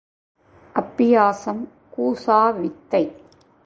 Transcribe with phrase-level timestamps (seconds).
[0.75, 1.63] அப்பியாசம்
[1.97, 3.03] கூசா வித்தை.